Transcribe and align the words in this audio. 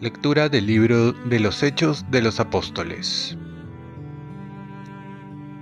Lectura 0.00 0.48
del 0.48 0.66
libro 0.66 1.12
de 1.12 1.40
los 1.40 1.60
Hechos 1.64 2.04
de 2.10 2.22
los 2.22 2.38
Apóstoles. 2.38 3.36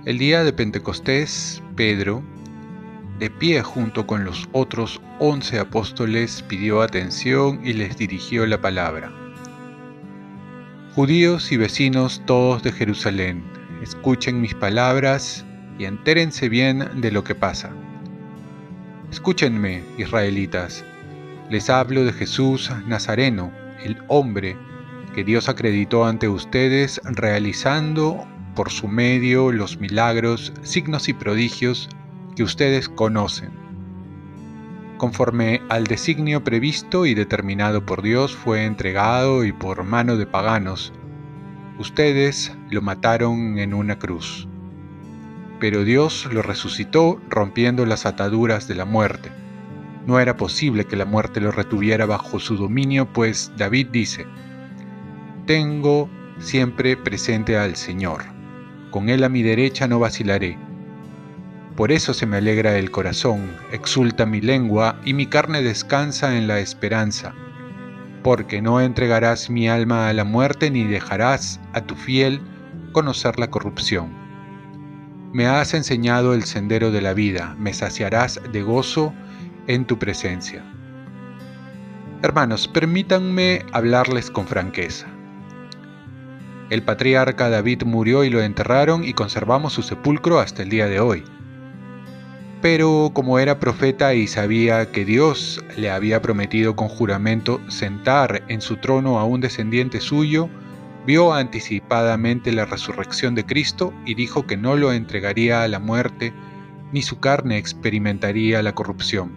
El 0.05 0.19
día 0.19 0.43
de 0.43 0.53
Pentecostés, 0.53 1.63
Pedro, 1.75 2.23
de 3.17 3.31
pie 3.31 3.63
junto 3.63 4.05
con 4.05 4.23
los 4.23 4.47
otros 4.51 5.01
once 5.17 5.57
apóstoles, 5.57 6.43
pidió 6.47 6.83
atención 6.83 7.61
y 7.63 7.73
les 7.73 7.97
dirigió 7.97 8.45
la 8.45 8.61
palabra. 8.61 9.11
Judíos 10.93 11.51
y 11.51 11.57
vecinos 11.57 12.21
todos 12.27 12.61
de 12.61 12.71
Jerusalén, 12.71 13.43
escuchen 13.81 14.41
mis 14.41 14.53
palabras 14.55 15.45
y 15.77 15.85
entérense 15.85 16.49
bien 16.49 17.01
de 17.01 17.11
lo 17.11 17.23
que 17.23 17.35
pasa. 17.35 17.69
Escúchenme, 19.11 19.83
israelitas, 19.97 20.83
les 21.49 21.69
hablo 21.69 22.03
de 22.03 22.11
Jesús 22.13 22.69
Nazareno 22.87 23.51
el 23.83 23.97
hombre 24.07 24.57
que 25.13 25.23
Dios 25.23 25.49
acreditó 25.49 26.05
ante 26.05 26.27
ustedes 26.27 27.01
realizando 27.05 28.27
por 28.55 28.69
su 28.71 28.87
medio 28.87 29.51
los 29.51 29.79
milagros, 29.79 30.51
signos 30.63 31.09
y 31.09 31.13
prodigios 31.13 31.89
que 32.35 32.43
ustedes 32.43 32.89
conocen. 32.89 33.51
Conforme 34.97 35.61
al 35.69 35.83
designio 35.85 36.43
previsto 36.43 37.05
y 37.05 37.13
determinado 37.13 37.85
por 37.85 38.01
Dios 38.01 38.35
fue 38.35 38.65
entregado 38.65 39.45
y 39.45 39.51
por 39.51 39.83
mano 39.83 40.17
de 40.17 40.25
paganos. 40.25 40.91
Ustedes 41.79 42.55
lo 42.69 42.81
mataron 42.81 43.59
en 43.59 43.73
una 43.73 43.99
cruz. 43.99 44.47
Pero 45.59 45.83
Dios 45.83 46.27
lo 46.31 46.41
resucitó 46.41 47.19
rompiendo 47.29 47.85
las 47.85 48.05
ataduras 48.05 48.67
de 48.67 48.75
la 48.75 48.85
muerte 48.85 49.31
no 50.07 50.21
era 50.21 50.37
posible 50.37 50.85
que 50.85 50.95
la 50.95 51.03
muerte 51.03 51.41
lo 51.41 51.51
retuviera 51.51 52.05
bajo 52.05 52.39
su 52.39 52.55
dominio, 52.55 53.11
pues 53.11 53.51
David 53.57 53.87
dice, 53.91 54.25
Tengo 55.45 56.09
siempre 56.39 56.95
presente 56.95 57.57
al 57.57 57.75
Señor, 57.75 58.23
con 58.89 59.09
Él 59.09 59.25
a 59.25 59.29
mi 59.29 59.43
derecha 59.43 59.85
no 59.85 59.99
vacilaré. 59.99 60.57
Por 61.75 61.91
eso 61.91 62.13
se 62.13 62.25
me 62.25 62.37
alegra 62.37 62.77
el 62.77 62.89
corazón, 62.89 63.51
exulta 63.73 64.25
mi 64.25 64.39
lengua 64.39 64.97
y 65.03 65.13
mi 65.13 65.27
carne 65.27 65.61
descansa 65.61 66.37
en 66.37 66.47
la 66.47 66.59
esperanza, 66.59 67.35
porque 68.23 68.61
no 68.61 68.81
entregarás 68.81 69.49
mi 69.49 69.69
alma 69.69 70.09
a 70.09 70.13
la 70.13 70.23
muerte 70.23 70.69
ni 70.71 70.83
dejarás 70.83 71.59
a 71.73 71.81
tu 71.81 71.95
fiel 71.95 72.41
conocer 72.91 73.39
la 73.39 73.49
corrupción. 73.49 74.11
Me 75.33 75.45
has 75.45 75.73
enseñado 75.73 76.33
el 76.33 76.43
sendero 76.43 76.91
de 76.91 77.01
la 77.01 77.13
vida, 77.13 77.55
me 77.59 77.73
saciarás 77.73 78.39
de 78.51 78.61
gozo 78.61 79.13
en 79.67 79.85
tu 79.85 79.99
presencia. 79.99 80.63
Hermanos, 82.23 82.67
permítanme 82.67 83.63
hablarles 83.71 84.31
con 84.31 84.47
franqueza. 84.47 85.07
El 86.69 86.83
patriarca 86.83 87.49
David 87.49 87.83
murió 87.83 88.23
y 88.23 88.29
lo 88.29 88.41
enterraron 88.41 89.03
y 89.03 89.13
conservamos 89.13 89.73
su 89.73 89.83
sepulcro 89.83 90.39
hasta 90.39 90.63
el 90.63 90.69
día 90.69 90.87
de 90.87 90.99
hoy. 90.99 91.23
Pero 92.61 93.11
como 93.13 93.37
era 93.37 93.59
profeta 93.59 94.15
y 94.15 94.25
sabía 94.25 94.91
que 94.91 95.05
Dios 95.05 95.63
le 95.77 95.91
había 95.91 96.21
prometido 96.21 96.75
con 96.75 96.87
juramento 96.87 97.61
sentar 97.67 98.43
en 98.47 98.61
su 98.61 98.77
trono 98.77 99.19
a 99.19 99.25
un 99.25 99.41
descendiente 99.41 100.01
suyo, 100.01 100.49
vio 101.05 101.33
anticipadamente 101.33 102.51
la 102.51 102.65
resurrección 102.65 103.35
de 103.35 103.45
Cristo 103.45 103.93
y 104.05 104.15
dijo 104.15 104.47
que 104.47 104.57
no 104.57 104.75
lo 104.75 104.91
entregaría 104.91 105.61
a 105.61 105.67
la 105.67 105.79
muerte, 105.79 106.33
ni 106.91 107.03
su 107.03 107.19
carne 107.19 107.57
experimentaría 107.57 108.63
la 108.63 108.73
corrupción. 108.73 109.31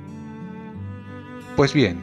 Pues 1.56 1.74
bien, 1.74 2.00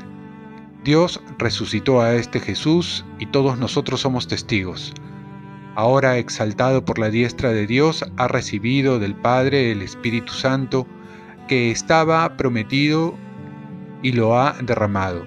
Dios 0.83 1.19
resucitó 1.39 2.01
a 2.01 2.13
este 2.13 2.39
Jesús 2.39 3.03
y 3.17 3.25
todos 3.25 3.57
nosotros 3.57 4.01
somos 4.01 4.27
testigos. 4.27 4.93
Ahora 5.75 6.17
exaltado 6.17 6.85
por 6.85 6.99
la 6.99 7.09
diestra 7.09 7.51
de 7.51 7.65
Dios, 7.65 8.05
ha 8.17 8.27
recibido 8.27 8.99
del 8.99 9.15
Padre 9.15 9.71
el 9.71 9.81
Espíritu 9.81 10.33
Santo 10.33 10.87
que 11.47 11.71
estaba 11.71 12.37
prometido 12.37 13.15
y 14.01 14.11
lo 14.11 14.39
ha 14.39 14.53
derramado. 14.61 15.25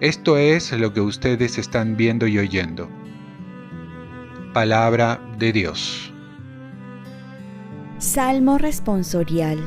Esto 0.00 0.36
es 0.36 0.72
lo 0.72 0.92
que 0.92 1.00
ustedes 1.00 1.56
están 1.56 1.96
viendo 1.96 2.26
y 2.26 2.38
oyendo. 2.38 2.88
Palabra 4.52 5.20
de 5.38 5.52
Dios. 5.52 6.12
Salmo 7.98 8.58
responsorial. 8.58 9.58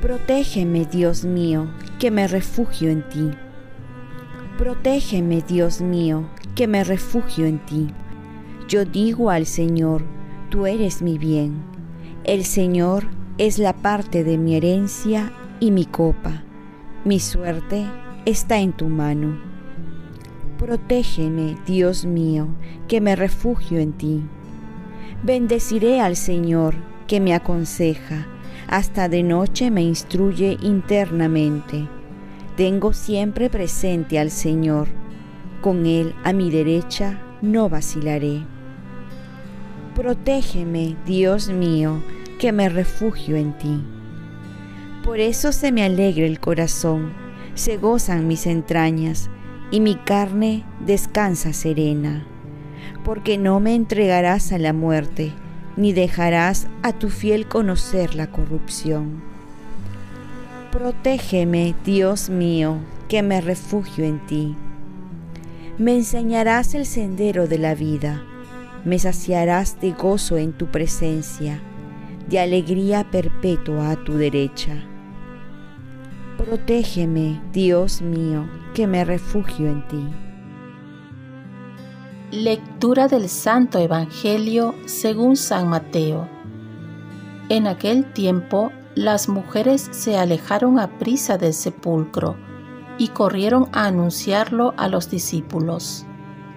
Protégeme, 0.00 0.86
Dios 0.86 1.24
mío, 1.24 1.68
que 1.98 2.10
me 2.10 2.26
refugio 2.28 2.90
en 2.90 3.08
ti. 3.08 3.30
Protégeme, 4.56 5.42
Dios 5.42 5.80
mío, 5.80 6.28
que 6.54 6.66
me 6.66 6.84
refugio 6.84 7.46
en 7.46 7.58
ti. 7.66 7.88
Yo 8.68 8.84
digo 8.84 9.30
al 9.30 9.46
Señor, 9.46 10.02
tú 10.48 10.66
eres 10.66 11.02
mi 11.02 11.18
bien. 11.18 11.62
El 12.24 12.44
Señor 12.44 13.06
es 13.38 13.58
la 13.58 13.72
parte 13.72 14.24
de 14.24 14.38
mi 14.38 14.56
herencia 14.56 15.32
y 15.60 15.70
mi 15.70 15.84
copa. 15.84 16.42
Mi 17.04 17.20
suerte 17.20 17.86
está 18.24 18.58
en 18.58 18.72
tu 18.72 18.86
mano. 18.86 19.38
Protégeme, 20.58 21.56
Dios 21.66 22.04
mío, 22.04 22.48
que 22.88 23.00
me 23.00 23.16
refugio 23.16 23.78
en 23.78 23.92
ti. 23.92 24.22
Bendeciré 25.22 26.00
al 26.00 26.16
Señor, 26.16 26.74
que 27.06 27.20
me 27.20 27.34
aconseja 27.34 28.26
hasta 28.68 29.08
de 29.08 29.22
noche 29.22 29.70
me 29.70 29.82
instruye 29.82 30.56
internamente. 30.62 31.86
Tengo 32.56 32.92
siempre 32.92 33.50
presente 33.50 34.18
al 34.18 34.30
Señor, 34.30 34.88
con 35.60 35.86
Él 35.86 36.14
a 36.24 36.32
mi 36.32 36.50
derecha 36.50 37.20
no 37.42 37.68
vacilaré. 37.68 38.42
Protégeme, 39.94 40.96
Dios 41.06 41.50
mío, 41.50 42.02
que 42.44 42.52
me 42.52 42.68
refugio 42.68 43.36
en 43.36 43.56
ti. 43.56 43.82
Por 45.02 45.18
eso 45.18 45.50
se 45.50 45.72
me 45.72 45.82
alegra 45.82 46.26
el 46.26 46.40
corazón, 46.40 47.14
se 47.54 47.78
gozan 47.78 48.28
mis 48.28 48.46
entrañas, 48.46 49.30
y 49.70 49.80
mi 49.80 49.94
carne 49.94 50.62
descansa 50.84 51.54
serena, 51.54 52.26
porque 53.02 53.38
no 53.38 53.60
me 53.60 53.74
entregarás 53.74 54.52
a 54.52 54.58
la 54.58 54.74
muerte 54.74 55.32
ni 55.78 55.94
dejarás 55.94 56.66
a 56.82 56.92
tu 56.92 57.08
fiel 57.08 57.48
conocer 57.48 58.14
la 58.14 58.26
corrupción. 58.26 59.22
Protégeme, 60.70 61.74
Dios 61.82 62.28
mío, 62.28 62.76
que 63.08 63.22
me 63.22 63.40
refugio 63.40 64.04
en 64.04 64.18
ti. 64.26 64.54
Me 65.78 65.96
enseñarás 65.96 66.74
el 66.74 66.84
sendero 66.84 67.48
de 67.48 67.56
la 67.56 67.74
vida, 67.74 68.22
me 68.84 68.98
saciarás 68.98 69.80
de 69.80 69.92
gozo 69.92 70.36
en 70.36 70.52
tu 70.52 70.66
presencia, 70.66 71.62
de 72.28 72.38
alegría 72.38 73.10
perpetua 73.10 73.90
a 73.90 74.04
tu 74.04 74.14
derecha. 74.14 74.84
Protégeme, 76.38 77.42
Dios 77.52 78.02
mío, 78.02 78.48
que 78.74 78.86
me 78.86 79.04
refugio 79.04 79.68
en 79.68 79.86
ti. 79.88 80.04
Lectura 82.30 83.06
del 83.06 83.28
Santo 83.28 83.78
Evangelio 83.78 84.74
según 84.86 85.36
San 85.36 85.68
Mateo. 85.68 86.28
En 87.48 87.66
aquel 87.66 88.12
tiempo 88.12 88.72
las 88.94 89.28
mujeres 89.28 89.88
se 89.92 90.16
alejaron 90.18 90.78
a 90.78 90.98
prisa 90.98 91.38
del 91.38 91.52
sepulcro 91.52 92.36
y 92.98 93.08
corrieron 93.08 93.68
a 93.72 93.86
anunciarlo 93.86 94.74
a 94.76 94.88
los 94.88 95.10
discípulos. 95.10 96.06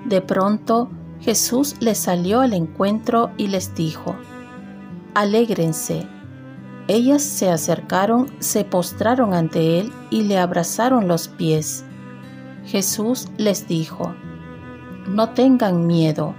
De 0.05 0.21
pronto 0.21 0.89
Jesús 1.19 1.75
les 1.79 1.97
salió 1.97 2.41
al 2.41 2.53
encuentro 2.53 3.31
y 3.37 3.47
les 3.47 3.75
dijo, 3.75 4.15
Alégrense. 5.17 6.07
Ellas 6.87 7.23
se 7.23 7.49
acercaron, 7.49 8.27
se 8.37 8.63
postraron 8.63 9.33
ante 9.33 9.79
él 9.79 9.91
y 10.11 10.21
le 10.21 10.37
abrazaron 10.37 11.07
los 11.07 11.27
pies. 11.27 11.83
Jesús 12.65 13.27
les 13.35 13.67
dijo, 13.67 14.13
no 15.07 15.29
tengan 15.29 15.87
miedo. 15.87 16.35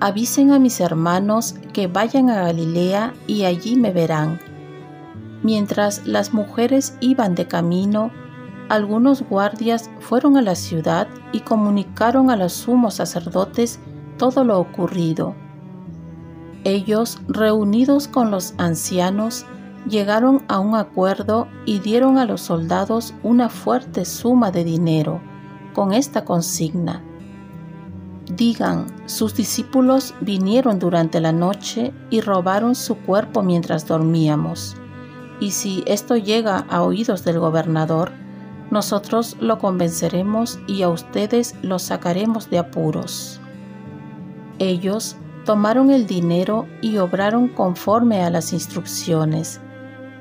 Avisen 0.00 0.52
a 0.52 0.58
mis 0.58 0.80
hermanos 0.80 1.56
que 1.74 1.86
vayan 1.86 2.30
a 2.30 2.44
Galilea 2.44 3.12
y 3.26 3.44
allí 3.44 3.76
me 3.76 3.92
verán. 3.92 4.40
Mientras 5.42 6.06
las 6.06 6.32
mujeres 6.32 6.96
iban 7.00 7.34
de 7.34 7.46
camino, 7.46 8.10
algunos 8.70 9.20
guardias 9.20 9.90
fueron 10.00 10.38
a 10.38 10.40
la 10.40 10.54
ciudad 10.54 11.08
y 11.32 11.40
comunicaron 11.40 12.30
a 12.30 12.36
los 12.36 12.54
sumos 12.54 12.94
sacerdotes 12.94 13.80
todo 14.16 14.44
lo 14.44 14.58
ocurrido. 14.58 15.34
Ellos, 16.68 17.18
reunidos 17.28 18.08
con 18.08 18.30
los 18.30 18.54
ancianos, 18.58 19.46
llegaron 19.88 20.42
a 20.48 20.60
un 20.60 20.74
acuerdo 20.74 21.48
y 21.64 21.78
dieron 21.78 22.18
a 22.18 22.24
los 22.24 22.42
soldados 22.42 23.14
una 23.22 23.48
fuerte 23.48 24.04
suma 24.04 24.50
de 24.50 24.64
dinero 24.64 25.20
con 25.72 25.92
esta 25.92 26.24
consigna 26.24 27.02
digan, 28.36 28.86
sus 29.06 29.34
discípulos 29.34 30.14
vinieron 30.20 30.78
durante 30.78 31.20
la 31.20 31.32
noche 31.32 31.92
y 32.10 32.20
robaron 32.20 32.74
su 32.74 32.96
cuerpo 32.96 33.42
mientras 33.42 33.86
dormíamos. 33.86 34.76
Y 35.40 35.52
si 35.52 35.84
esto 35.86 36.16
llega 36.16 36.58
a 36.68 36.82
oídos 36.82 37.24
del 37.24 37.38
gobernador, 37.38 38.12
nosotros 38.70 39.36
lo 39.40 39.58
convenceremos 39.58 40.58
y 40.66 40.82
a 40.82 40.88
ustedes 40.88 41.54
los 41.62 41.82
sacaremos 41.82 42.50
de 42.50 42.58
apuros. 42.58 43.40
Ellos 44.58 45.16
tomaron 45.48 45.90
el 45.90 46.06
dinero 46.06 46.66
y 46.82 46.98
obraron 46.98 47.48
conforme 47.48 48.20
a 48.22 48.28
las 48.28 48.52
instrucciones, 48.52 49.62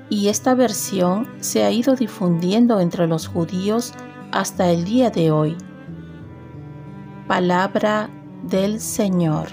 y 0.09 0.29
esta 0.29 0.55
versión 0.55 1.27
se 1.41 1.65
ha 1.65 1.69
ido 1.69 1.97
difundiendo 1.97 2.79
entre 2.79 3.07
los 3.07 3.27
judíos 3.27 3.93
hasta 4.31 4.71
el 4.71 4.85
día 4.85 5.09
de 5.09 5.31
hoy. 5.31 5.57
Palabra 7.27 8.09
del 8.41 8.79
Señor. 8.79 9.49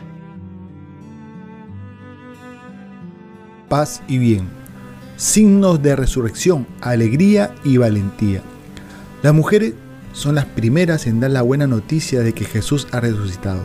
Paz 3.69 4.01
y 4.07 4.19
bien. 4.19 4.49
Signos 5.17 5.83
de 5.83 5.97
resurrección, 5.97 6.69
alegría 6.83 7.53
y 7.65 7.79
valentía. 7.79 8.43
Las 9.25 9.35
mujeres 9.35 9.75
son 10.13 10.37
las 10.37 10.45
primeras 10.45 11.09
en 11.09 11.19
dar 11.19 11.33
la 11.33 11.43
buena 11.43 11.67
noticia 11.67 12.21
de 12.21 12.33
que 12.33 12.45
Jesús 12.45 12.87
ha 12.93 13.01
resucitado. 13.01 13.63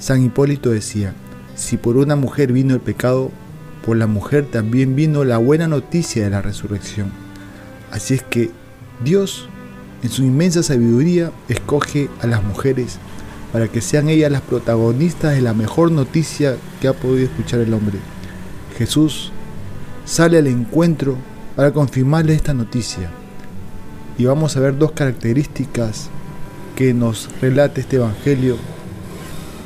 San 0.00 0.20
Hipólito 0.24 0.70
decía, 0.70 1.14
si 1.54 1.76
por 1.76 1.96
una 1.96 2.16
mujer 2.16 2.52
vino 2.52 2.74
el 2.74 2.80
pecado, 2.80 3.30
por 3.84 3.96
la 3.96 4.06
mujer 4.06 4.46
también 4.46 4.96
vino 4.96 5.24
la 5.24 5.38
buena 5.38 5.68
noticia 5.68 6.24
de 6.24 6.30
la 6.30 6.42
resurrección. 6.42 7.12
Así 7.90 8.14
es 8.14 8.22
que 8.22 8.50
Dios, 9.04 9.48
en 10.02 10.10
su 10.10 10.22
inmensa 10.22 10.62
sabiduría, 10.62 11.32
escoge 11.48 12.08
a 12.20 12.26
las 12.26 12.42
mujeres 12.42 12.98
para 13.52 13.68
que 13.68 13.80
sean 13.80 14.08
ellas 14.08 14.32
las 14.32 14.40
protagonistas 14.40 15.34
de 15.34 15.40
la 15.40 15.54
mejor 15.54 15.92
noticia 15.92 16.56
que 16.80 16.88
ha 16.88 16.92
podido 16.92 17.26
escuchar 17.26 17.60
el 17.60 17.72
hombre. 17.72 17.98
Jesús 18.76 19.30
sale 20.04 20.38
al 20.38 20.48
encuentro 20.48 21.16
para 21.54 21.72
confirmarle 21.72 22.34
esta 22.34 22.52
noticia. 22.52 23.10
Y 24.18 24.24
vamos 24.24 24.56
a 24.56 24.60
ver 24.60 24.76
dos 24.76 24.92
características 24.92 26.08
que 26.74 26.94
nos 26.94 27.28
relata 27.40 27.80
este 27.80 27.96
Evangelio 27.96 28.56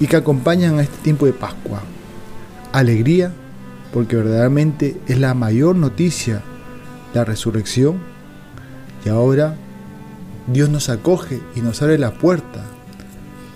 y 0.00 0.06
que 0.06 0.16
acompañan 0.16 0.78
a 0.78 0.82
este 0.82 0.98
tiempo 0.98 1.26
de 1.26 1.32
Pascua. 1.32 1.82
Alegría, 2.72 3.32
porque 3.92 4.16
verdaderamente 4.16 5.00
es 5.06 5.18
la 5.18 5.34
mayor 5.34 5.76
noticia, 5.76 6.42
la 7.14 7.24
resurrección. 7.24 7.98
Y 9.04 9.08
ahora 9.08 9.56
Dios 10.46 10.68
nos 10.68 10.88
acoge 10.88 11.40
y 11.54 11.60
nos 11.60 11.82
abre 11.82 11.98
la 11.98 12.12
puerta 12.12 12.64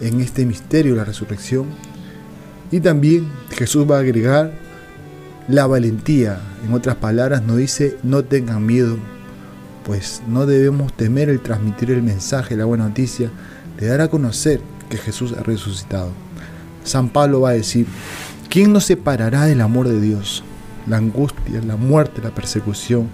en 0.00 0.20
este 0.20 0.44
misterio 0.46 0.92
de 0.92 0.98
la 0.98 1.04
resurrección. 1.04 1.66
Y 2.70 2.80
también 2.80 3.28
Jesús 3.50 3.86
va 3.90 3.96
a 3.96 4.00
agregar 4.00 4.52
la 5.48 5.66
valentía. 5.66 6.40
En 6.66 6.72
otras 6.72 6.96
palabras, 6.96 7.42
nos 7.42 7.56
dice, 7.56 7.98
no 8.02 8.24
tengan 8.24 8.64
miedo, 8.64 8.96
pues 9.84 10.22
no 10.26 10.46
debemos 10.46 10.92
temer 10.92 11.28
el 11.28 11.40
transmitir 11.40 11.90
el 11.90 12.02
mensaje, 12.02 12.56
la 12.56 12.64
buena 12.64 12.88
noticia, 12.88 13.30
de 13.78 13.86
dar 13.88 14.00
a 14.00 14.08
conocer 14.08 14.60
que 14.88 14.96
Jesús 14.96 15.34
ha 15.38 15.42
resucitado. 15.42 16.10
San 16.84 17.08
Pablo 17.08 17.42
va 17.42 17.50
a 17.50 17.54
decir, 17.54 17.86
¿quién 18.48 18.72
nos 18.72 18.84
separará 18.84 19.46
del 19.46 19.60
amor 19.60 19.88
de 19.88 20.00
Dios? 20.00 20.42
La 20.86 20.96
angustia, 20.96 21.60
la 21.66 21.76
muerte, 21.76 22.20
la 22.22 22.34
persecución. 22.34 23.08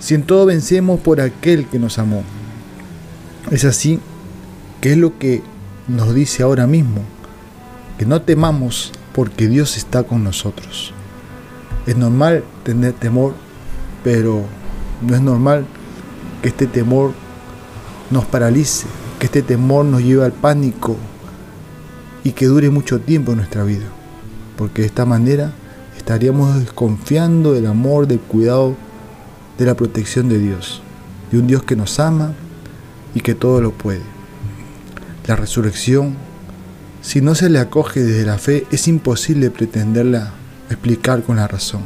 Si 0.00 0.14
en 0.14 0.22
todo 0.22 0.46
vencemos 0.46 1.00
por 1.00 1.20
aquel 1.20 1.66
que 1.66 1.78
nos 1.78 1.98
amó. 1.98 2.22
Es 3.50 3.64
así 3.64 4.00
que 4.80 4.92
es 4.92 4.98
lo 4.98 5.18
que 5.18 5.42
nos 5.88 6.14
dice 6.14 6.42
ahora 6.42 6.66
mismo 6.66 7.02
que 7.98 8.06
no 8.06 8.22
temamos 8.22 8.92
porque 9.14 9.46
Dios 9.48 9.76
está 9.76 10.02
con 10.02 10.24
nosotros. 10.24 10.92
Es 11.86 11.96
normal 11.96 12.42
tener 12.64 12.92
temor, 12.94 13.34
pero 14.02 14.42
no 15.02 15.14
es 15.14 15.20
normal 15.20 15.66
que 16.42 16.48
este 16.48 16.66
temor 16.66 17.12
nos 18.10 18.24
paralice, 18.24 18.86
que 19.18 19.26
este 19.26 19.42
temor 19.42 19.84
nos 19.84 20.02
lleve 20.02 20.24
al 20.24 20.32
pánico 20.32 20.96
y 22.24 22.32
que 22.32 22.46
dure 22.46 22.70
mucho 22.70 23.00
tiempo 23.00 23.32
en 23.32 23.38
nuestra 23.38 23.62
vida. 23.62 23.84
Porque 24.56 24.82
de 24.82 24.88
esta 24.88 25.04
manera 25.04 25.52
estaríamos 25.96 26.58
desconfiando 26.58 27.52
del 27.52 27.66
amor, 27.66 28.08
del 28.08 28.20
cuidado, 28.20 28.74
de 29.58 29.66
la 29.66 29.74
protección 29.74 30.28
de 30.28 30.38
Dios, 30.38 30.82
de 31.30 31.38
un 31.38 31.46
Dios 31.46 31.62
que 31.62 31.76
nos 31.76 32.00
ama 32.00 32.32
y 33.14 33.20
que 33.20 33.34
todo 33.34 33.60
lo 33.60 33.72
puede. 33.72 34.02
La 35.26 35.36
resurrección, 35.36 36.16
si 37.02 37.20
no 37.20 37.34
se 37.34 37.50
le 37.50 37.58
acoge 37.58 38.02
desde 38.02 38.26
la 38.26 38.38
fe, 38.38 38.66
es 38.70 38.88
imposible 38.88 39.50
pretenderla 39.50 40.32
explicar 40.70 41.22
con 41.22 41.36
la 41.36 41.46
razón. 41.46 41.82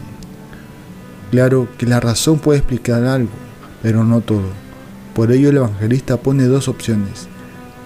Claro 1.30 1.68
que 1.76 1.86
la 1.86 2.00
razón 2.00 2.38
puede 2.38 2.58
explicar 2.58 3.04
algo, 3.04 3.30
pero 3.82 4.04
no 4.04 4.20
todo. 4.20 4.48
Por 5.14 5.32
ello 5.32 5.50
el 5.50 5.58
evangelista 5.58 6.16
pone 6.16 6.44
dos 6.44 6.68
opciones, 6.68 7.28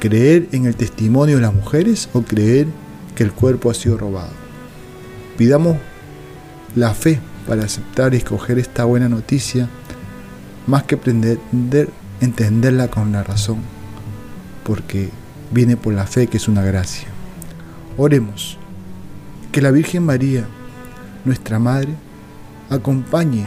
creer 0.03 0.49
en 0.51 0.67
el 0.67 0.75
testimonio 0.75 1.37
de 1.37 1.43
las 1.43 1.55
mujeres 1.55 2.09
o 2.13 2.23
creer 2.23 2.67
que 3.15 3.23
el 3.23 3.31
cuerpo 3.31 3.71
ha 3.71 3.75
sido 3.75 3.97
robado. 3.97 4.33
Pidamos 5.39 5.77
la 6.75 6.93
fe 6.93 7.21
para 7.47 7.63
aceptar 7.63 8.13
y 8.13 8.17
escoger 8.17 8.59
esta 8.59 8.85
buena 8.85 9.09
noticia, 9.09 9.69
más 10.67 10.83
que 10.83 10.97
pretender 10.97 11.39
entenderla 12.21 12.89
con 12.89 13.13
la 13.13 13.23
razón, 13.23 13.59
porque 14.65 15.09
viene 15.53 15.77
por 15.77 15.95
la 15.95 16.05
fe 16.09 16.27
que 16.27 16.39
es 16.39 16.49
una 16.49 16.65
gracia. 16.65 17.07
Oremos, 17.97 18.59
que 19.53 19.63
la 19.63 19.71
Virgen 19.71 20.05
María, 20.05 20.49
nuestra 21.25 21.61
Madre, 21.61 21.95
acompañe 22.71 23.47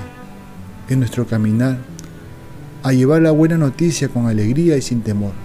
en 0.88 1.00
nuestro 1.00 1.28
caminar 1.28 1.80
a 2.82 2.94
llevar 2.94 3.24
la 3.24 3.32
buena 3.32 3.58
noticia 3.58 4.08
con 4.08 4.28
alegría 4.28 4.78
y 4.78 4.82
sin 4.82 5.02
temor. 5.02 5.45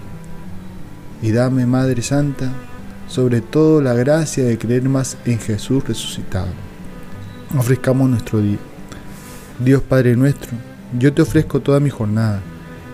Y 1.21 1.31
dame, 1.31 1.65
Madre 1.65 2.01
Santa, 2.01 2.51
sobre 3.07 3.41
todo 3.41 3.81
la 3.81 3.93
gracia 3.93 4.43
de 4.43 4.57
creer 4.57 4.83
más 4.83 5.17
en 5.25 5.39
Jesús 5.39 5.87
resucitado. 5.87 6.47
Ofrezcamos 7.57 8.09
nuestro 8.09 8.41
día. 8.41 8.59
Dios 9.59 9.81
Padre 9.81 10.15
nuestro, 10.15 10.51
yo 10.97 11.13
te 11.13 11.21
ofrezco 11.21 11.59
toda 11.59 11.79
mi 11.79 11.89
jornada, 11.89 12.41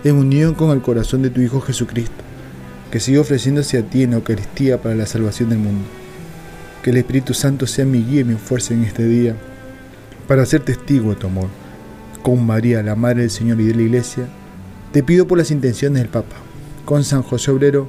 en 0.04 0.16
unión 0.16 0.54
con 0.54 0.70
el 0.70 0.82
corazón 0.82 1.22
de 1.22 1.30
tu 1.30 1.40
Hijo 1.40 1.60
Jesucristo 1.60 2.28
que 2.90 3.00
siga 3.00 3.20
ofreciéndose 3.20 3.78
a 3.78 3.82
ti 3.82 4.02
en 4.02 4.14
Eucaristía 4.14 4.80
para 4.80 4.94
la 4.94 5.06
salvación 5.06 5.50
del 5.50 5.58
mundo. 5.58 5.84
Que 6.82 6.90
el 6.90 6.96
Espíritu 6.96 7.34
Santo 7.34 7.66
sea 7.66 7.84
mi 7.84 8.02
guía 8.02 8.22
y 8.22 8.24
mi 8.24 8.34
fuerza 8.34 8.74
en 8.74 8.84
este 8.84 9.04
día 9.04 9.36
para 10.26 10.46
ser 10.46 10.62
testigo 10.62 11.10
de 11.10 11.16
tu 11.16 11.26
amor. 11.26 11.48
Con 12.22 12.44
María, 12.46 12.82
la 12.82 12.94
Madre 12.94 13.22
del 13.22 13.30
Señor 13.30 13.60
y 13.60 13.64
de 13.64 13.74
la 13.74 13.82
Iglesia, 13.82 14.26
te 14.92 15.02
pido 15.02 15.26
por 15.26 15.38
las 15.38 15.50
intenciones 15.50 16.02
del 16.02 16.10
Papa. 16.10 16.36
Con 16.84 17.04
San 17.04 17.22
José 17.22 17.50
Obrero, 17.50 17.88